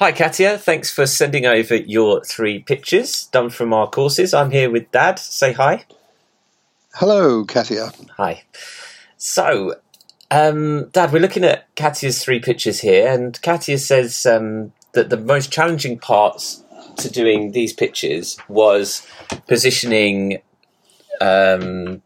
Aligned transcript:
Hi, 0.00 0.12
Katia. 0.12 0.56
Thanks 0.56 0.90
for 0.90 1.04
sending 1.04 1.44
over 1.44 1.76
your 1.76 2.24
three 2.24 2.60
pictures 2.60 3.26
done 3.26 3.50
from 3.50 3.74
our 3.74 3.86
courses. 3.86 4.32
I'm 4.32 4.50
here 4.50 4.70
with 4.70 4.90
Dad. 4.92 5.18
Say 5.18 5.52
hi. 5.52 5.84
Hello, 6.94 7.44
Katia. 7.44 7.92
Hi. 8.16 8.42
So, 9.18 9.74
um, 10.30 10.88
Dad, 10.92 11.12
we're 11.12 11.20
looking 11.20 11.44
at 11.44 11.66
Katia's 11.76 12.24
three 12.24 12.40
pictures 12.40 12.80
here, 12.80 13.12
and 13.12 13.38
Katia 13.42 13.76
says 13.76 14.24
um, 14.24 14.72
that 14.94 15.10
the 15.10 15.18
most 15.18 15.52
challenging 15.52 15.98
parts 15.98 16.64
to 16.96 17.10
doing 17.10 17.52
these 17.52 17.74
pictures 17.74 18.38
was 18.48 19.06
positioning 19.48 20.40
um, 21.20 22.00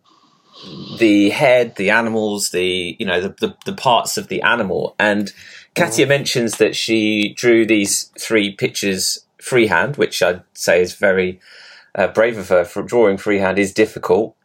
the 0.98 1.30
head, 1.30 1.76
the 1.76 1.90
animals, 1.90 2.50
the 2.50 2.96
you 2.98 3.06
know 3.06 3.20
the, 3.20 3.28
the, 3.40 3.56
the 3.66 3.72
parts 3.72 4.18
of 4.18 4.26
the 4.26 4.42
animal. 4.42 4.96
And 4.98 5.32
Katia 5.74 6.06
mentions 6.06 6.58
that 6.58 6.76
she 6.76 7.34
drew 7.34 7.66
these 7.66 8.04
three 8.18 8.52
pictures 8.52 9.24
freehand, 9.40 9.96
which 9.96 10.22
I'd 10.22 10.42
say 10.54 10.80
is 10.80 10.94
very 10.94 11.40
uh, 11.94 12.08
brave 12.08 12.38
of 12.38 12.48
her. 12.48 12.64
For 12.64 12.82
drawing 12.82 13.16
freehand 13.16 13.58
is 13.58 13.72
difficult, 13.72 14.36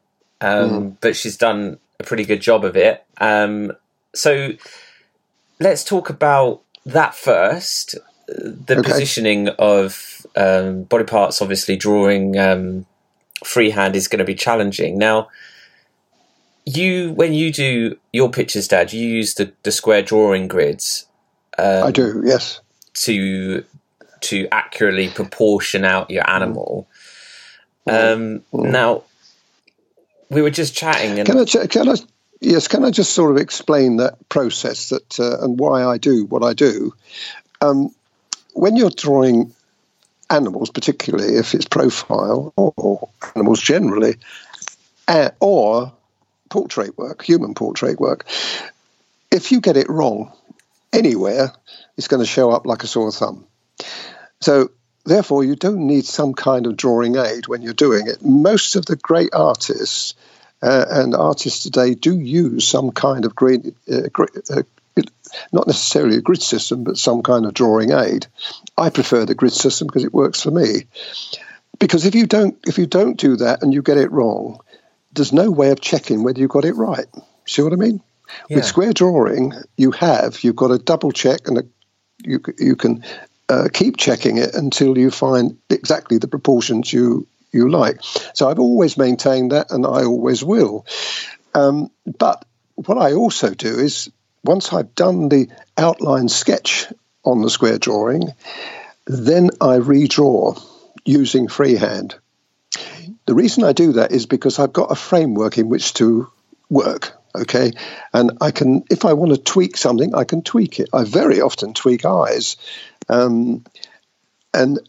um, 0.42 0.98
but 1.02 1.16
she's 1.16 1.38
done 1.38 1.80
a 2.00 2.04
pretty 2.04 2.26
good 2.26 2.42
job 2.42 2.66
of 2.66 2.76
it. 2.76 3.04
Um, 3.20 3.74
so 4.14 4.54
let's 5.60 5.84
talk 5.84 6.10
about 6.10 6.62
that 6.86 7.14
first. 7.14 7.96
The 8.28 8.78
Okay. 8.80 8.90
positioning 8.90 9.50
of 9.60 10.26
um, 10.36 10.84
body 10.84 11.04
parts, 11.04 11.42
obviously, 11.42 11.76
drawing 11.76 12.38
um, 12.38 12.86
freehand 13.44 13.96
is 13.96 14.08
going 14.08 14.20
to 14.20 14.26
be 14.26 14.36
challenging. 14.36 14.98
Now, 14.98 15.30
you 16.66 17.12
when 17.14 17.34
you 17.34 17.52
do 17.52 17.98
your 18.14 18.30
pictures, 18.30 18.68
Dad, 18.68 18.94
you 18.94 19.08
use 19.08 19.34
the, 19.36 19.52
the 19.64 19.72
square 19.72 20.02
drawing 20.04 20.48
grids 20.48 21.06
um, 21.60 21.88
I 21.88 21.92
do, 21.92 22.22
yes. 22.26 22.62
to 22.94 23.64
to 24.22 24.48
accurately 24.52 25.10
proportion 25.10 25.86
out 25.86 26.10
your 26.10 26.30
animal. 26.30 26.88
Um, 27.88 28.44
Now, 28.52 29.04
we 30.30 30.42
were 30.42 30.50
just 30.50 30.76
chatting, 30.76 31.20
and 31.20 31.26
Can 31.28 31.40
I, 31.40 31.68
can 31.68 31.90
I, 31.90 31.96
yes, 32.40 32.68
can 32.68 32.84
I 32.84 32.92
just 32.92 33.14
sort 33.14 33.32
of 33.32 33.38
explain 33.38 33.98
that 33.98 34.18
process 34.30 34.90
that 34.90 35.20
uh, 35.20 35.44
and 35.44 35.60
why 35.60 35.84
I 35.84 35.98
do 35.98 36.26
what 36.26 36.44
I 36.44 36.54
do? 36.54 36.94
Um, 37.62 37.94
when 38.54 38.76
you're 38.76 38.90
drawing 38.90 39.54
animals, 40.30 40.70
particularly 40.70 41.36
if 41.36 41.54
it's 41.54 41.66
profile 41.66 42.54
or 42.56 43.10
animals 43.36 43.62
generally, 43.62 44.16
uh, 45.08 45.32
or 45.40 45.92
portrait 46.50 46.98
work, 46.98 47.24
human 47.24 47.54
portrait 47.54 48.00
work, 48.00 48.26
if 49.32 49.52
you 49.52 49.62
get 49.62 49.78
it 49.78 49.90
wrong 49.90 50.32
anywhere, 50.94 51.52
it's 51.98 52.08
going 52.08 52.22
to 52.22 52.30
show 52.30 52.52
up 52.52 52.66
like 52.66 52.84
a 52.84 52.88
sore 52.88 53.12
thumb. 53.12 53.46
So, 54.42 54.72
therefore, 55.06 55.44
you 55.44 55.56
don't 55.56 55.88
need 55.88 56.06
some 56.06 56.34
kind 56.34 56.66
of 56.68 56.78
drawing 56.78 57.16
aid 57.16 57.48
when 57.48 57.62
you're 57.62 57.74
doing 57.74 58.08
it. 58.08 58.24
Most 58.24 58.76
of 58.76 58.86
the 58.86 58.96
great 58.96 59.30
artists 59.34 60.16
uh, 60.62 60.86
and 60.90 61.16
artists 61.16 61.64
today 61.64 61.94
do 61.94 62.18
use 62.18 62.68
some 62.68 62.92
kind 62.92 63.26
of 63.26 63.36
grid, 63.36 63.76
uh, 63.92 64.10
grid 64.12 64.32
uh, 64.50 64.64
not 65.52 65.68
necessarily 65.68 66.18
a 66.18 66.22
grid 66.22 66.42
system, 66.42 66.84
but 66.84 66.98
some 66.98 67.22
kind 67.22 67.46
of 67.46 67.54
drawing 67.54 67.92
aid. 67.92 68.28
I 68.78 68.90
prefer 68.90 69.26
the 69.26 69.36
grid 69.36 69.54
system 69.54 69.88
because 69.88 70.04
it 70.04 70.14
works 70.14 70.42
for 70.42 70.52
me. 70.52 70.86
Because 71.80 72.06
if 72.06 72.16
you 72.16 72.26
don't, 72.26 72.58
if 72.66 72.78
you 72.78 72.86
don't 72.86 73.18
do 73.18 73.38
that 73.38 73.64
and 73.64 73.74
you 73.74 73.82
get 73.82 73.98
it 73.98 74.12
wrong, 74.12 74.60
there's 75.14 75.34
no 75.34 75.50
way 75.50 75.72
of 75.72 75.80
checking 75.80 76.24
whether 76.24 76.40
you 76.40 76.48
got 76.48 76.66
it 76.66 76.76
right. 76.76 77.06
See 77.46 77.62
what 77.62 77.74
I 77.74 77.78
mean? 77.78 78.02
Yeah. 78.50 78.58
With 78.58 78.66
square 78.66 78.94
drawing, 78.94 79.54
you 79.78 79.92
have 79.92 80.44
you've 80.44 80.56
got 80.56 80.72
a 80.72 80.78
double 80.78 81.12
check 81.12 81.48
and 81.48 81.60
a, 81.60 81.64
you 82.24 82.42
you 82.58 82.76
can 82.76 83.04
uh, 83.48 83.68
keep 83.74 83.98
checking 83.98 84.38
it 84.38 84.54
until 84.54 84.98
you 84.98 85.12
find 85.12 85.58
exactly 85.70 86.18
the 86.18 86.28
proportions 86.28 86.92
you 86.92 87.28
you 87.52 87.70
like. 87.70 88.00
So 88.34 88.50
I've 88.50 88.60
always 88.60 88.98
maintained 88.98 89.52
that, 89.52 89.72
and 89.72 89.86
I 89.86 90.04
always 90.04 90.44
will. 90.44 90.86
Um, 91.54 91.90
but 92.06 92.46
what 92.76 92.98
I 92.98 93.14
also 93.14 93.54
do 93.54 93.80
is 93.80 94.10
once 94.44 94.72
I've 94.72 94.96
done 94.96 95.30
the 95.30 95.50
outline 95.78 96.30
sketch 96.30 96.88
on 97.24 97.42
the 97.42 97.50
square 97.50 97.78
drawing, 97.78 98.34
then 99.08 99.50
I 99.60 99.78
redraw 99.78 100.62
using 101.06 101.48
freehand. 101.48 102.16
The 103.26 103.34
reason 103.34 103.64
I 103.64 103.74
do 103.74 103.94
that 103.94 104.12
is 104.12 104.26
because 104.26 104.60
I've 104.60 104.74
got 104.74 104.92
a 104.92 104.96
framework 104.96 105.58
in 105.58 105.70
which 105.70 105.94
to 105.96 106.32
work. 106.70 107.19
Okay, 107.36 107.72
and 108.12 108.38
I 108.42 108.52
can, 108.52 108.84
if 108.90 109.06
I 109.06 109.14
want 109.14 109.32
to 109.32 109.38
tweak 109.38 109.78
something, 109.78 110.16
I 110.16 110.24
can 110.24 110.42
tweak 110.42 110.80
it. 110.80 110.90
I 110.92 111.04
very 111.04 111.42
often 111.42 111.74
tweak 111.74 112.04
eyes, 112.04 112.58
um, 113.08 113.64
and 114.54 114.80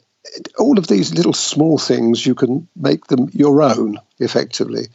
all 0.59 0.79
of 0.79 0.87
these 0.87 1.15
little 1.15 1.33
small 1.33 1.79
things 1.79 2.25
you 2.25 2.35
can 2.35 2.69
make 2.77 3.07
them 3.07 3.29
your 3.33 3.63
own 3.63 3.99
effectively. 4.19 4.87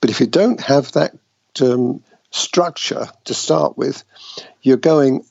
But 0.00 0.10
if 0.10 0.20
you 0.20 0.26
don't 0.26 0.60
have 0.60 0.92
that 0.92 1.16
um, 1.60 2.02
structure 2.30 3.08
to 3.24 3.34
start 3.34 3.76
with, 3.76 4.02
you're 4.62 4.76
going, 4.76 5.24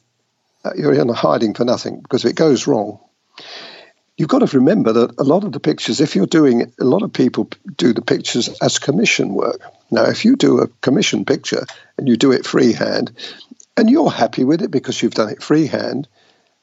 uh, 0.63 0.72
you're 0.75 0.94
in 0.94 1.09
hiding 1.09 1.53
for 1.53 1.66
nothing 1.66 2.01
because 2.01 2.25
if 2.25 2.31
it 2.31 2.35
goes 2.35 2.67
wrong, 2.67 3.00
you've 4.17 4.29
got 4.29 4.47
to 4.47 4.57
remember 4.57 4.94
that 4.94 5.19
a 5.19 5.23
lot 5.23 5.44
of 5.44 5.51
the 5.51 5.59
pictures, 5.59 6.01
if 6.01 6.16
you're 6.16 6.25
doing 6.25 6.72
a 6.79 6.83
lot 6.83 7.03
of 7.03 7.13
people 7.13 7.50
do 7.75 7.94
the 7.94 8.01
pictures 8.01 8.50
as 8.62 8.79
commission 8.79 9.33
work. 9.33 9.62
Now, 9.94 10.06
if 10.06 10.26
you 10.26 10.36
do 10.36 10.59
a 10.59 10.68
commission 10.81 11.26
picture 11.26 11.66
and 11.98 12.08
you 12.08 12.18
do 12.18 12.31
it 12.31 12.46
freehand, 12.46 13.12
and 13.78 13.90
you're 13.90 14.12
happy 14.12 14.44
with 14.44 14.62
it 14.62 14.72
because 14.72 15.02
you've 15.02 15.14
done 15.14 15.30
it 15.30 15.42
freehand, 15.42 16.08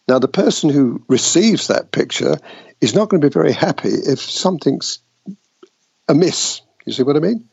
now 0.08 0.18
the 0.18 0.28
person 0.28 0.70
who 0.70 1.02
receives 1.08 1.68
that 1.68 1.92
picture 1.92 2.36
is 2.80 2.94
not 2.94 3.08
going 3.08 3.20
to 3.20 3.28
be 3.28 3.32
very 3.32 3.52
happy 3.52 3.90
if 3.90 4.20
something's 4.20 4.98
amiss. 6.08 6.60
You 6.84 6.92
see 6.92 7.02
what 7.02 7.16
I 7.16 7.20
mean? 7.20 7.48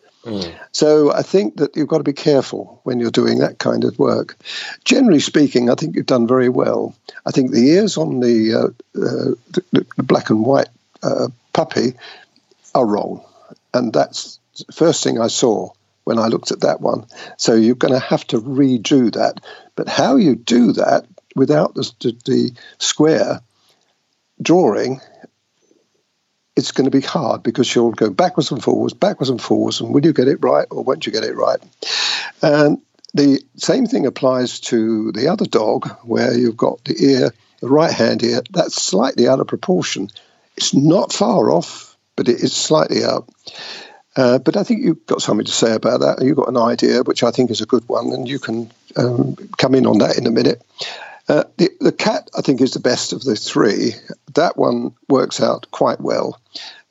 So 0.71 1.13
I 1.13 1.21
think 1.21 1.57
that 1.57 1.75
you've 1.75 1.87
got 1.87 1.99
to 1.99 2.03
be 2.03 2.13
careful 2.13 2.81
when 2.83 2.99
you're 2.99 3.11
doing 3.11 3.39
that 3.39 3.59
kind 3.59 3.83
of 3.83 3.97
work. 3.97 4.35
Generally 4.83 5.19
speaking, 5.21 5.69
I 5.69 5.75
think 5.75 5.95
you've 5.95 6.05
done 6.05 6.27
very 6.27 6.49
well. 6.49 6.95
I 7.25 7.31
think 7.31 7.51
the 7.51 7.69
ears 7.69 7.97
on 7.97 8.19
the, 8.19 8.53
uh, 8.53 8.99
uh, 8.99 9.61
the, 9.71 9.85
the 9.95 10.03
black 10.03 10.29
and 10.29 10.43
white 10.43 10.69
uh, 11.01 11.29
puppy 11.53 11.93
are 12.75 12.85
wrong, 12.85 13.23
and 13.73 13.93
that's 13.93 14.39
first 14.71 15.03
thing 15.03 15.19
I 15.19 15.27
saw 15.27 15.71
when 16.03 16.19
I 16.19 16.27
looked 16.27 16.51
at 16.51 16.61
that 16.61 16.81
one. 16.81 17.05
So 17.37 17.53
you're 17.53 17.75
going 17.75 17.93
to 17.93 17.99
have 17.99 18.25
to 18.27 18.39
redo 18.39 19.13
that. 19.13 19.41
But 19.75 19.89
how 19.89 20.15
you 20.15 20.35
do 20.35 20.73
that 20.73 21.05
without 21.35 21.75
the, 21.75 21.91
the, 22.25 22.51
square 22.79 23.41
drawing 24.41 25.01
it's 26.57 26.71
going 26.71 26.85
to 26.85 26.91
be 26.91 27.05
hard 27.05 27.43
because 27.43 27.73
you'll 27.73 27.91
go 27.91 28.09
backwards 28.09 28.51
and 28.51 28.63
forwards, 28.63 28.95
backwards 28.95 29.29
and 29.29 29.39
forwards, 29.39 29.79
and 29.79 29.93
will 29.93 30.03
you 30.03 30.11
get 30.11 30.27
it 30.27 30.39
right 30.41 30.65
or 30.71 30.83
won't 30.83 31.05
you 31.05 31.11
get 31.11 31.23
it 31.23 31.35
right? 31.35 31.59
And 32.41 32.81
the 33.13 33.43
same 33.57 33.85
thing 33.85 34.07
applies 34.07 34.59
to 34.61 35.11
the 35.11 35.27
other 35.27 35.45
dog, 35.45 35.87
where 36.03 36.35
you've 36.35 36.57
got 36.57 36.83
the 36.83 36.95
ear, 36.97 37.31
the 37.61 37.69
right 37.69 37.93
hand 37.93 38.23
ear, 38.23 38.41
that's 38.49 38.81
slightly 38.81 39.27
out 39.27 39.39
of 39.39 39.47
proportion. 39.47 40.09
It's 40.55 40.73
not 40.73 41.13
far 41.13 41.51
off, 41.51 41.95
but 42.15 42.27
it 42.27 42.41
is 42.41 42.53
slightly 42.53 43.03
out. 43.03 43.29
Uh, 44.17 44.39
but 44.39 44.57
I 44.57 44.63
think 44.63 44.83
you've 44.83 45.05
got 45.05 45.21
something 45.21 45.45
to 45.45 45.51
say 45.51 45.73
about 45.73 45.99
that. 45.99 46.23
You've 46.23 46.37
got 46.37 46.49
an 46.49 46.57
idea, 46.57 47.03
which 47.03 47.21
I 47.21 47.29
think 47.29 47.51
is 47.51 47.61
a 47.61 47.67
good 47.67 47.87
one, 47.87 48.11
and 48.11 48.27
you 48.27 48.39
can 48.39 48.71
um, 48.95 49.35
come 49.57 49.75
in 49.75 49.85
on 49.85 49.99
that 49.99 50.17
in 50.17 50.25
a 50.25 50.31
minute. 50.31 50.63
Uh, 51.29 51.43
the, 51.57 51.69
the 51.79 51.91
cat, 51.91 52.29
I 52.35 52.41
think, 52.41 52.59
is 52.61 52.71
the 52.71 52.79
best 52.79 53.13
of 53.13 53.23
the 53.23 53.35
three. 53.35 53.91
That 54.33 54.57
one 54.57 54.95
works 55.07 55.39
out 55.39 55.69
quite 55.69 56.01
well. 56.01 56.41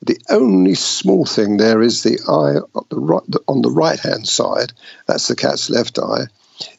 The 0.01 0.17
only 0.29 0.75
small 0.75 1.25
thing 1.25 1.57
there 1.57 1.81
is 1.81 2.01
the 2.03 2.19
eye 2.29 2.61
on 2.73 2.85
the 2.89 2.99
right, 2.99 3.23
on 3.47 3.61
the 3.61 3.71
right 3.71 3.99
hand 3.99 4.25
side. 4.25 4.71
That's 5.05 5.27
the 5.27 5.35
cat's 5.35 5.69
left 5.69 5.99
eye. 5.99 6.27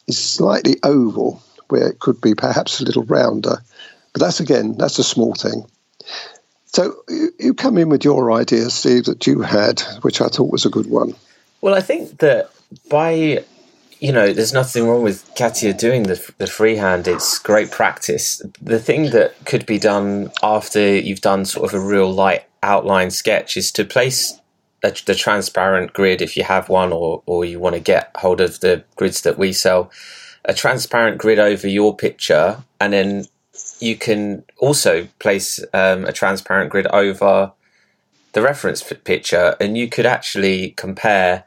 Is 0.07 0.17
slightly 0.17 0.77
oval, 0.81 1.43
where 1.67 1.89
it 1.89 1.99
could 1.99 2.21
be 2.21 2.33
perhaps 2.33 2.79
a 2.79 2.85
little 2.85 3.03
rounder. 3.03 3.57
But 4.13 4.21
that's 4.21 4.39
again, 4.39 4.75
that's 4.77 4.97
a 4.97 5.03
small 5.03 5.35
thing. 5.35 5.65
So 6.71 7.03
you, 7.39 7.53
come 7.53 7.77
in 7.77 7.89
with 7.89 8.05
your 8.05 8.31
idea, 8.31 8.69
Steve, 8.69 9.05
that 9.05 9.25
you 9.25 9.41
had, 9.41 9.81
which 10.01 10.21
I 10.21 10.27
thought 10.27 10.51
was 10.51 10.65
a 10.65 10.69
good 10.69 10.87
one. 10.87 11.15
Well, 11.61 11.73
I 11.73 11.81
think 11.81 12.19
that 12.19 12.51
by 12.89 13.43
you 13.99 14.13
know, 14.13 14.31
there's 14.31 14.53
nothing 14.53 14.87
wrong 14.87 15.03
with 15.03 15.29
Katia 15.35 15.73
doing 15.73 16.03
the 16.03 16.33
the 16.37 16.47
freehand. 16.47 17.07
It's 17.07 17.37
great 17.37 17.71
practice. 17.71 18.41
The 18.61 18.79
thing 18.79 19.09
that 19.11 19.33
could 19.45 19.65
be 19.65 19.77
done 19.77 20.31
after 20.41 20.95
you've 20.95 21.21
done 21.21 21.45
sort 21.45 21.73
of 21.73 21.79
a 21.79 21.85
real 21.85 22.11
light 22.11 22.45
outline 22.63 23.11
sketch 23.11 23.57
is 23.57 23.71
to 23.73 23.83
place 23.83 24.39
a, 24.83 24.93
the 25.05 25.15
transparent 25.15 25.93
grid 25.93 26.21
if 26.21 26.37
you 26.37 26.43
have 26.43 26.69
one, 26.69 26.93
or 26.93 27.23
or 27.25 27.43
you 27.43 27.59
want 27.59 27.75
to 27.75 27.81
get 27.81 28.11
hold 28.15 28.39
of 28.39 28.61
the 28.61 28.83
grids 28.95 29.21
that 29.21 29.37
we 29.37 29.51
sell. 29.51 29.91
A 30.45 30.53
transparent 30.53 31.17
grid 31.17 31.37
over 31.37 31.67
your 31.67 31.95
picture, 31.95 32.63
and 32.79 32.93
then 32.93 33.25
you 33.79 33.95
can 33.95 34.43
also 34.57 35.07
place 35.19 35.59
um, 35.73 36.05
a 36.05 36.11
transparent 36.11 36.69
grid 36.69 36.87
over 36.87 37.51
the 38.33 38.41
reference 38.41 38.83
picture, 39.03 39.55
and 39.59 39.77
you 39.77 39.89
could 39.89 40.05
actually 40.05 40.71
compare 40.71 41.45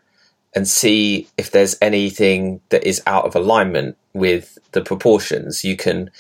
and 0.55 0.69
see 0.69 1.29
if 1.39 1.51
there's 1.51 1.77
anything 1.81 2.61
that 2.69 2.85
is 2.85 3.03
out 3.07 3.25
of 3.25 3.35
alignment 3.35 3.97
with 4.13 4.59
the 4.73 4.83
proportions. 4.83 5.65
You 5.65 5.77
can 5.77 6.11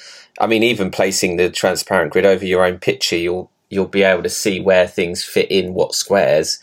I 0.40 0.46
mean, 0.46 0.62
even 0.62 0.90
placing 0.90 1.36
the 1.36 1.50
transparent 1.50 2.12
grid 2.12 2.26
over 2.26 2.44
your 2.44 2.64
own 2.64 2.78
picture, 2.78 3.16
you'll 3.16 3.50
you'll 3.68 3.86
be 3.86 4.02
able 4.02 4.22
to 4.22 4.28
see 4.28 4.60
where 4.60 4.86
things 4.86 5.24
fit 5.24 5.50
in 5.50 5.74
what 5.74 5.94
squares, 5.94 6.58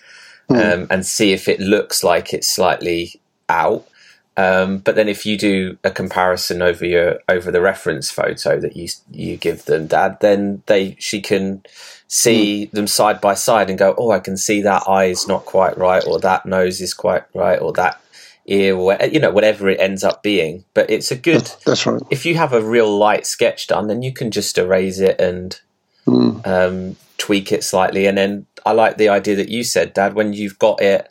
mm. 0.50 0.74
um, 0.74 0.88
and 0.90 1.06
see 1.06 1.34
if 1.34 1.48
it 1.48 1.60
looks 1.60 2.04
like 2.04 2.34
it's 2.34 2.50
slightly 2.50 3.20
out. 3.48 3.88
Um, 4.38 4.78
but 4.78 4.96
then 4.96 5.10
if 5.10 5.26
you 5.26 5.38
do 5.38 5.78
a 5.84 5.92
comparison 5.92 6.62
over 6.62 6.86
your 6.86 7.20
over 7.28 7.52
the 7.52 7.62
reference 7.62 8.10
photo 8.10 8.60
that 8.60 8.76
you 8.78 8.88
you 9.12 9.36
give 9.36 9.66
them, 9.66 9.88
Dad, 9.88 10.18
then 10.22 10.64
they 10.68 10.96
she 10.98 11.20
can 11.20 11.64
see 12.08 12.68
mm. 12.68 12.72
them 12.72 12.88
side 12.88 13.20
by 13.20 13.34
side 13.34 13.70
and 13.70 13.78
go, 13.78 13.94
oh, 13.98 14.12
I 14.12 14.20
can 14.20 14.38
see 14.38 14.62
that 14.62 14.88
eye 14.88 15.06
is 15.06 15.28
not 15.28 15.46
quite 15.46 15.78
right, 15.78 16.04
or 16.08 16.20
that 16.20 16.46
nose 16.46 16.80
is 16.80 16.94
quite 16.94 17.24
right, 17.34 17.60
or 17.60 17.74
that 17.74 18.02
ear, 18.46 18.76
or 18.78 18.98
you 19.12 19.20
know, 19.20 19.32
whatever 19.32 19.68
it 19.68 19.80
ends 19.80 20.04
up 20.04 20.24
being. 20.24 20.64
But 20.74 20.90
it's 20.90 21.12
a 21.12 21.18
good. 21.18 21.52
That's 21.66 21.86
right. 21.86 22.02
If 22.10 22.26
you 22.26 22.36
have 22.36 22.54
a 22.54 22.62
real 22.62 22.98
light 22.98 23.28
sketch 23.28 23.68
done, 23.68 23.88
then 23.88 24.02
you 24.04 24.14
can 24.14 24.32
just 24.32 24.58
erase 24.58 25.00
it 25.00 25.20
and 25.20 25.60
mm. 26.08 26.48
um, 26.48 26.96
tweak 27.18 27.52
it 27.52 27.64
slightly. 27.64 28.06
And 28.06 28.18
then 28.18 28.46
I 28.66 28.72
like 28.72 28.98
the 28.98 29.10
idea 29.10 29.36
that 29.36 29.50
you 29.50 29.64
said, 29.64 29.94
Dad, 29.94 30.14
when 30.14 30.34
you've 30.34 30.60
got 30.60 30.82
it 30.82 31.10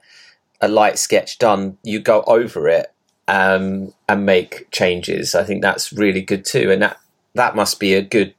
a 0.61 0.69
light 0.69 0.99
sketch 0.99 1.39
done, 1.39 1.79
you 1.83 2.01
go 2.01 2.23
over 2.27 2.69
it 2.69 2.93
um, 3.29 3.93
and 4.09 4.27
make 4.27 4.71
changes. 4.73 5.37
I 5.37 5.45
think 5.45 5.63
that's 5.63 5.93
really 5.93 6.23
good 6.23 6.45
too, 6.45 6.73
and 6.73 6.83
that 6.83 6.99
that 7.35 7.55
must 7.55 7.79
be 7.79 7.95
a 7.95 8.03
good 8.03 8.35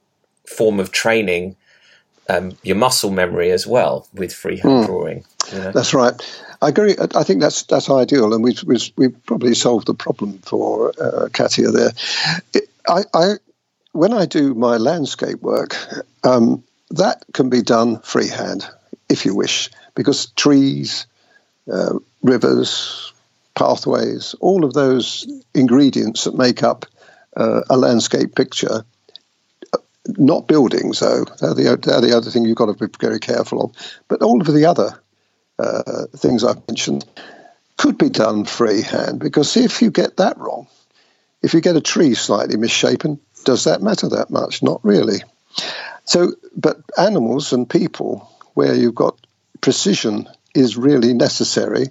form 0.46 0.80
of 0.80 0.90
training 0.90 1.56
um, 2.28 2.56
your 2.62 2.76
muscle 2.76 3.10
memory 3.10 3.50
as 3.50 3.66
well 3.66 4.06
with 4.12 4.32
freehand 4.32 4.84
mm. 4.84 4.86
drawing. 4.86 5.24
You 5.52 5.58
know? 5.58 5.72
That's 5.72 5.94
right. 5.94 6.14
I 6.62 6.68
agree. 6.68 6.94
I 7.14 7.24
think 7.24 7.40
that's 7.40 7.62
that's 7.62 7.88
ideal, 7.88 8.34
and 8.34 8.44
we've 8.44 8.62
we've, 8.64 8.90
we've 8.96 9.24
probably 9.24 9.54
solved 9.54 9.86
the 9.86 9.94
problem 9.94 10.38
for 10.38 10.92
uh, 11.00 11.28
Katia 11.32 11.70
there. 11.70 11.92
It, 12.52 12.68
I, 12.86 13.02
I, 13.14 13.34
when 13.92 14.12
I 14.12 14.26
do 14.26 14.54
my 14.54 14.76
landscape 14.76 15.40
work, 15.40 15.76
um, 16.22 16.62
that 16.90 17.24
can 17.32 17.48
be 17.48 17.62
done 17.62 18.00
freehand 18.00 18.68
if 19.08 19.24
you 19.24 19.34
wish, 19.34 19.70
because 19.94 20.26
trees, 20.32 21.06
uh, 21.72 21.98
rivers, 22.22 23.12
pathways, 23.54 24.34
all 24.40 24.64
of 24.64 24.72
those 24.72 25.26
ingredients 25.54 26.24
that 26.24 26.34
make 26.34 26.62
up 26.62 26.86
uh, 27.36 27.62
a 27.68 27.76
landscape 27.76 28.34
picture. 28.34 28.84
Uh, 29.72 29.78
not 30.16 30.48
buildings, 30.48 31.00
though. 31.00 31.24
They're 31.40 31.54
the, 31.54 31.78
they're 31.82 32.00
the 32.00 32.16
other 32.16 32.30
thing 32.30 32.44
you've 32.44 32.56
got 32.56 32.66
to 32.66 32.86
be 32.86 32.92
very 33.00 33.20
careful 33.20 33.62
of. 33.62 34.00
But 34.08 34.22
all 34.22 34.40
of 34.40 34.46
the 34.46 34.66
other 34.66 35.00
uh, 35.58 36.06
things 36.16 36.42
I've 36.42 36.66
mentioned 36.68 37.04
could 37.76 37.98
be 37.98 38.10
done 38.10 38.44
freehand 38.44 39.20
because 39.20 39.56
if 39.56 39.82
you 39.82 39.90
get 39.90 40.18
that 40.18 40.38
wrong, 40.38 40.66
if 41.42 41.54
you 41.54 41.60
get 41.60 41.76
a 41.76 41.80
tree 41.80 42.14
slightly 42.14 42.56
misshapen, 42.56 43.20
does 43.44 43.64
that 43.64 43.82
matter 43.82 44.08
that 44.10 44.30
much? 44.30 44.62
Not 44.62 44.84
really. 44.84 45.22
So, 46.04 46.32
but 46.56 46.78
animals 46.98 47.52
and 47.52 47.68
people, 47.68 48.30
where 48.54 48.74
you've 48.74 48.94
got 48.94 49.18
precision 49.60 50.28
is 50.54 50.76
really 50.76 51.14
necessary, 51.14 51.86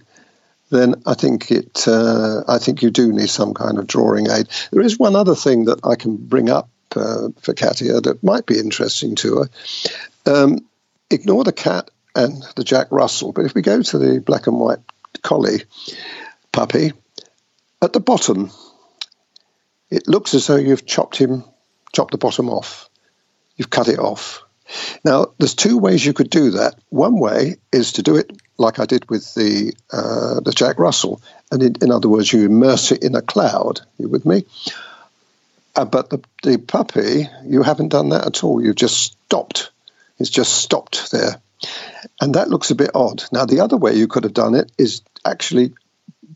then 0.69 0.95
I 1.05 1.13
think 1.13 1.51
it. 1.51 1.87
Uh, 1.87 2.43
I 2.47 2.57
think 2.57 2.81
you 2.81 2.91
do 2.91 3.11
need 3.11 3.29
some 3.29 3.53
kind 3.53 3.77
of 3.77 3.87
drawing 3.87 4.29
aid. 4.29 4.47
There 4.71 4.81
is 4.81 4.99
one 4.99 5.15
other 5.15 5.35
thing 5.35 5.65
that 5.65 5.79
I 5.83 5.95
can 5.95 6.15
bring 6.17 6.49
up 6.49 6.69
uh, 6.95 7.29
for 7.41 7.53
Katia 7.53 8.01
that 8.01 8.23
might 8.23 8.45
be 8.45 8.59
interesting 8.59 9.15
to 9.15 9.37
her. 9.37 9.49
Um, 10.25 10.59
ignore 11.09 11.43
the 11.43 11.53
cat 11.53 11.89
and 12.15 12.43
the 12.55 12.63
Jack 12.63 12.87
Russell, 12.91 13.31
but 13.31 13.45
if 13.45 13.53
we 13.53 13.61
go 13.61 13.81
to 13.81 13.97
the 13.97 14.19
black 14.19 14.47
and 14.47 14.59
white 14.59 14.79
collie 15.21 15.63
puppy, 16.51 16.93
at 17.81 17.93
the 17.93 17.99
bottom, 17.99 18.51
it 19.89 20.07
looks 20.07 20.33
as 20.33 20.47
though 20.47 20.57
you've 20.57 20.85
chopped 20.85 21.17
him, 21.17 21.43
chopped 21.93 22.11
the 22.11 22.17
bottom 22.17 22.49
off. 22.49 22.89
You've 23.55 23.69
cut 23.69 23.87
it 23.87 23.99
off. 23.99 24.43
Now, 25.03 25.27
there's 25.37 25.55
two 25.55 25.77
ways 25.77 26.05
you 26.05 26.13
could 26.13 26.29
do 26.29 26.51
that. 26.51 26.75
One 26.89 27.19
way 27.19 27.57
is 27.71 27.93
to 27.93 28.03
do 28.03 28.17
it 28.17 28.31
like 28.57 28.79
I 28.79 28.85
did 28.85 29.09
with 29.09 29.33
the 29.33 29.73
uh, 29.91 30.41
the 30.41 30.51
Jack 30.51 30.79
Russell, 30.79 31.21
and 31.51 31.63
in, 31.63 31.75
in, 31.81 31.91
other 31.91 32.09
words, 32.09 32.31
you 32.31 32.45
immerse 32.45 32.91
it 32.91 33.03
in 33.03 33.15
a 33.15 33.21
cloud. 33.21 33.81
You 33.97 34.09
with 34.09 34.25
me? 34.25 34.43
Uh, 35.75 35.85
but 35.85 36.09
the, 36.09 36.21
the 36.43 36.57
puppy, 36.57 37.27
you 37.45 37.63
haven't 37.63 37.89
done 37.89 38.09
that 38.09 38.25
at 38.25 38.43
all. 38.43 38.63
You've 38.63 38.75
just 38.75 38.97
stopped. 38.97 39.71
It's 40.17 40.29
just 40.29 40.53
stopped 40.53 41.11
there, 41.11 41.41
and 42.19 42.35
that 42.35 42.49
looks 42.49 42.71
a 42.71 42.75
bit 42.75 42.91
odd. 42.93 43.23
Now, 43.31 43.45
the 43.45 43.61
other 43.61 43.77
way 43.77 43.95
you 43.95 44.07
could 44.07 44.25
have 44.25 44.33
done 44.33 44.55
it 44.55 44.71
is 44.77 45.01
actually 45.25 45.73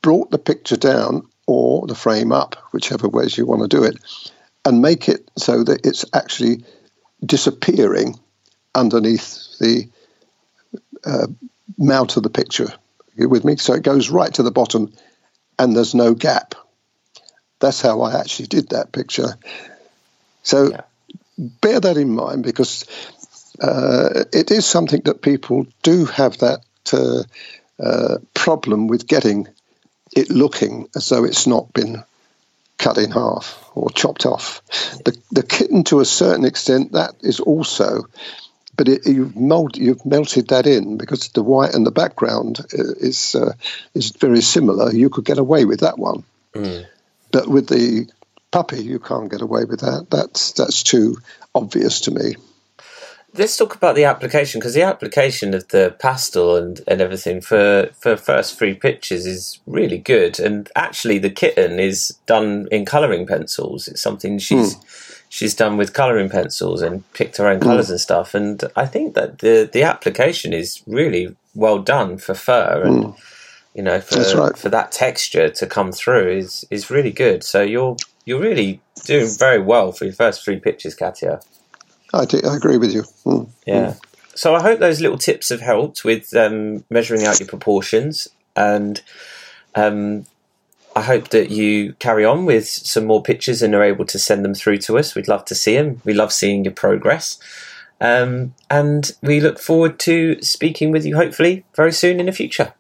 brought 0.02 0.32
the 0.32 0.40
picture 0.40 0.78
down 0.78 1.28
or 1.46 1.88
the 1.88 1.96
frame 1.96 2.32
up, 2.32 2.56
whichever 2.72 3.10
ways 3.10 3.38
you 3.38 3.46
want 3.46 3.62
to 3.62 3.68
do 3.68 3.84
it, 3.84 3.98
and 4.64 4.82
make 4.82 5.10
it 5.10 5.30
so 5.38 5.64
that 5.64 5.86
it's 5.86 6.06
actually 6.14 6.64
disappearing 7.26 8.18
underneath 8.76 9.58
the 9.60 9.90
uh, 11.06 11.28
mount 11.78 12.18
of 12.18 12.24
the 12.24 12.30
picture. 12.30 12.74
With 13.16 13.46
me? 13.46 13.58
So 13.58 13.74
it 13.74 13.84
goes 13.84 14.10
right 14.10 14.34
to 14.34 14.44
the 14.44 14.52
bottom 14.52 14.92
and 15.60 15.76
there's 15.76 15.94
no 15.94 16.14
gap. 16.16 16.56
That's 17.60 17.82
how 17.82 18.02
I 18.02 18.20
actually 18.20 18.48
did 18.48 18.70
that 18.70 18.92
picture. 18.92 19.38
So 20.42 20.72
yeah. 20.72 20.82
bear 21.38 21.80
that 21.80 21.98
in 21.98 22.16
mind 22.16 22.44
because 22.44 22.86
uh, 23.62 24.24
it 24.34 24.50
is 24.50 24.66
something 24.66 25.02
that 25.02 25.22
people 25.22 25.68
do 25.84 26.06
have 26.06 26.40
that 26.40 26.62
uh, 26.92 27.24
uh, 27.80 28.18
problem 28.34 28.88
with 28.88 29.08
getting 29.08 29.48
it 30.16 30.30
looking 30.30 30.88
as 30.96 31.10
though 31.10 31.24
it's 31.24 31.48
not 31.48 31.72
been 31.74 32.04
cut 32.78 32.98
in 32.98 33.12
half 33.12 33.64
or 33.76 33.90
chopped 33.90 34.26
off. 34.26 34.62
The, 35.06 35.18
the 35.32 35.44
kitten, 35.44 35.84
to 35.86 36.00
a 36.00 36.06
certain 36.06 36.46
extent, 36.46 36.94
that 36.94 37.16
is 37.22 37.40
also, 37.40 38.04
but 38.76 38.88
it, 38.88 39.06
you've, 39.06 39.34
you've 39.76 40.06
melted 40.06 40.48
that 40.50 40.66
in 40.66 40.98
because 40.98 41.30
the 41.30 41.44
white 41.44 41.74
and 41.74 41.86
the 41.86 41.92
background 41.92 42.66
is 42.72 43.36
uh, 43.36 43.54
is 43.94 44.12
very 44.12 44.42
similar. 44.42 44.92
You 44.92 45.10
could 45.10 45.26
get 45.26 45.38
away 45.38 45.66
with 45.66 45.82
that 45.82 45.98
one, 45.98 46.24
mm. 46.54 46.86
but 47.32 47.48
with 47.48 47.68
the 47.68 48.08
puppy, 48.52 48.84
you 48.84 49.00
can't 49.00 49.32
get 49.32 49.42
away 49.42 49.66
with 49.66 49.82
that. 49.82 50.08
That's 50.10 50.54
that's 50.54 50.84
too 50.84 51.18
obvious 51.56 52.02
to 52.02 52.12
me 52.12 52.36
let's 53.36 53.58
talk 53.58 53.76
about 53.76 53.96
the 53.96 54.04
application 54.04 54.60
because 54.60 54.74
the 54.74 54.84
application 54.84 55.54
of 55.54 55.68
the 55.70 55.96
pastel 56.00 56.56
and, 56.56 56.82
and 56.88 57.02
everything 57.02 57.42
for, 57.42 57.90
for 58.00 58.16
first 58.16 58.58
three 58.58 58.74
pictures 58.74 59.26
is 59.26 59.60
really 59.66 59.98
good. 59.98 60.40
And 60.40 60.70
actually, 60.76 61.20
the 61.20 61.30
kitten 61.30 61.80
is 61.80 62.18
done 62.26 62.68
in 62.72 62.86
colouring 62.86 63.26
pencils. 63.26 63.88
It's 63.88 64.02
something 64.02 64.38
she's 64.38 64.76
mm. 64.76 65.13
She's 65.34 65.56
done 65.56 65.78
with 65.78 65.94
colouring 65.94 66.30
pencils 66.30 66.84
and 66.84 67.12
picked 67.14 67.38
her 67.38 67.48
own 67.48 67.60
mm. 67.60 67.64
colours 67.64 67.90
and 67.90 68.00
stuff. 68.00 68.36
And 68.36 68.64
I 68.76 68.86
think 68.86 69.16
that 69.16 69.40
the 69.40 69.68
the 69.72 69.82
application 69.82 70.54
is 70.54 70.84
really 70.86 71.36
well 71.56 71.80
done 71.80 72.18
for 72.18 72.34
fur 72.34 72.84
and. 72.86 73.04
Mm. 73.04 73.18
You 73.76 73.82
know, 73.82 74.00
for 74.02 74.20
right. 74.38 74.56
for 74.56 74.70
that 74.70 74.92
texture 74.92 75.50
to 75.50 75.66
come 75.66 75.92
through 75.92 76.30
is 76.30 76.64
is 76.70 76.92
really 76.92 77.10
good. 77.10 77.44
So 77.44 77.64
you're 77.64 77.98
you're 78.24 78.40
really 78.40 78.82
doing 79.06 79.28
very 79.40 79.60
well 79.60 79.92
for 79.92 80.06
your 80.06 80.14
first 80.14 80.46
three 80.46 80.60
pictures, 80.60 80.94
Katia. 80.94 81.40
I, 82.14 82.26
do, 82.26 82.40
I 82.46 82.56
agree 82.56 82.78
with 82.78 82.94
you. 82.94 83.02
Mm. 83.26 83.50
Yeah. 83.66 83.96
So 84.36 84.54
I 84.54 84.62
hope 84.62 84.78
those 84.78 85.02
little 85.02 85.18
tips 85.18 85.50
have 85.50 85.62
helped 85.62 86.06
with 86.06 86.36
um, 86.36 86.84
measuring 86.92 87.24
out 87.26 87.40
your 87.40 87.50
proportions, 87.50 88.28
and 88.56 89.02
um, 89.74 90.26
I 90.96 91.02
hope 91.02 91.30
that 91.30 91.50
you 91.50 91.94
carry 91.94 92.24
on 92.24 92.46
with 92.46 92.68
some 92.68 93.06
more 93.06 93.24
pictures 93.24 93.62
and 93.62 93.74
are 93.74 93.84
able 93.84 94.06
to 94.06 94.20
send 94.20 94.46
them 94.46 94.54
through 94.54 94.78
to 94.80 94.98
us. 94.98 95.16
We'd 95.16 95.28
love 95.28 95.46
to 95.46 95.56
see 95.56 95.76
them. 95.76 96.02
We 96.06 96.14
love 96.14 96.32
seeing 96.32 96.64
your 96.64 96.74
progress, 96.74 97.40
um, 98.00 98.54
and 98.70 99.12
we 99.22 99.40
look 99.40 99.60
forward 99.60 100.00
to 100.02 100.42
speaking 100.42 100.92
with 100.92 101.06
you 101.06 101.16
hopefully 101.16 101.66
very 101.76 101.92
soon 101.92 102.20
in 102.20 102.28
the 102.28 102.32
future. 102.32 102.74